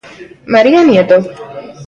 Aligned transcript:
María 0.53 0.81
Nieto. 0.83 1.17